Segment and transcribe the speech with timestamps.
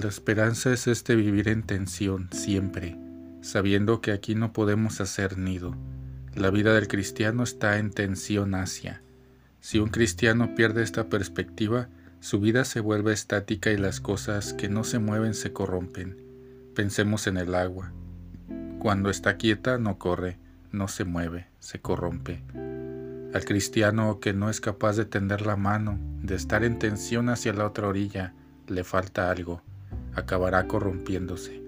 [0.00, 2.96] La esperanza es este vivir en tensión siempre,
[3.40, 5.74] sabiendo que aquí no podemos hacer nido.
[6.36, 9.02] La vida del cristiano está en tensión hacia.
[9.60, 11.88] Si un cristiano pierde esta perspectiva,
[12.20, 16.16] su vida se vuelve estática y las cosas que no se mueven se corrompen.
[16.76, 17.92] Pensemos en el agua.
[18.78, 20.38] Cuando está quieta no corre,
[20.70, 22.44] no se mueve, se corrompe.
[23.34, 27.52] Al cristiano que no es capaz de tender la mano, de estar en tensión hacia
[27.52, 28.32] la otra orilla,
[28.68, 29.60] le falta algo,
[30.18, 31.62] acabará corrompiéndose.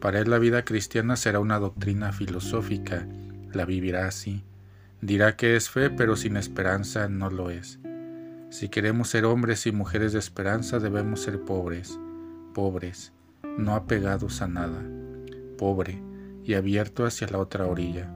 [0.00, 3.06] Para él la vida cristiana será una doctrina filosófica,
[3.52, 4.44] la vivirá así.
[5.00, 7.78] Dirá que es fe, pero sin esperanza no lo es.
[8.50, 11.98] Si queremos ser hombres y mujeres de esperanza, debemos ser pobres,
[12.54, 13.12] pobres,
[13.58, 14.82] no apegados a nada,
[15.58, 16.02] pobre
[16.44, 18.08] y abierto hacia la otra orilla.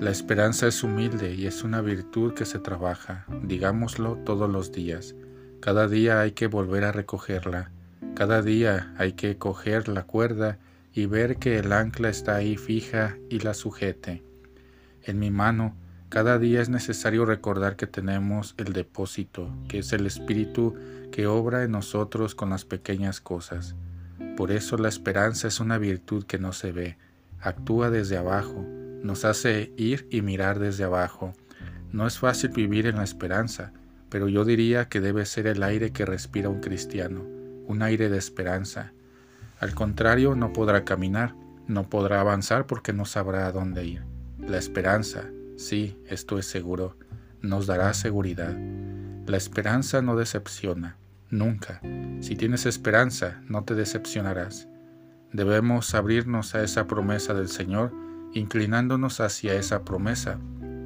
[0.00, 5.14] La esperanza es humilde y es una virtud que se trabaja, digámoslo, todos los días.
[5.60, 7.70] Cada día hay que volver a recogerla,
[8.16, 10.58] cada día hay que coger la cuerda
[10.94, 14.24] y ver que el ancla está ahí fija y la sujete.
[15.02, 15.76] En mi mano,
[16.08, 20.74] cada día es necesario recordar que tenemos el depósito, que es el Espíritu
[21.12, 23.74] que obra en nosotros con las pequeñas cosas.
[24.34, 26.96] Por eso la esperanza es una virtud que no se ve,
[27.38, 28.64] actúa desde abajo,
[29.02, 31.34] nos hace ir y mirar desde abajo.
[31.92, 33.74] No es fácil vivir en la esperanza,
[34.08, 37.35] pero yo diría que debe ser el aire que respira un cristiano,
[37.66, 38.92] un aire de esperanza.
[39.60, 41.34] Al contrario, no podrá caminar,
[41.66, 44.02] no podrá avanzar porque no sabrá a dónde ir.
[44.38, 46.98] La esperanza, Sí, esto es seguro,
[47.40, 48.54] nos dará seguridad.
[49.26, 50.98] La esperanza no decepciona,
[51.30, 51.80] nunca.
[52.20, 54.68] Si tienes esperanza, no te decepcionarás.
[55.32, 57.90] Debemos abrirnos a esa promesa del Señor,
[58.34, 60.38] inclinándonos hacia esa promesa,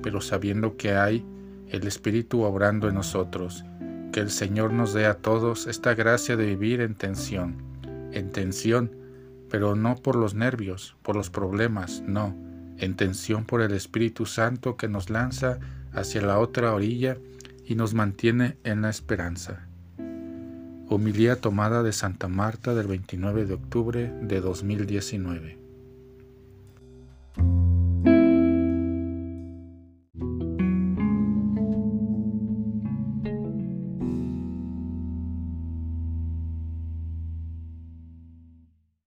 [0.02, 1.26] pero sabiendo que hay
[1.68, 3.64] el Espíritu obrando en nosotros.
[4.12, 7.56] Que el Señor nos dé a todos esta gracia de vivir en tensión,
[8.12, 8.91] en tensión,
[9.48, 12.34] pero no por los nervios, por los problemas, no
[12.81, 15.59] en tensión por el Espíritu Santo que nos lanza
[15.93, 17.19] hacia la otra orilla
[17.65, 19.66] y nos mantiene en la esperanza.
[20.88, 25.59] Homilía tomada de Santa Marta del 29 de octubre de 2019.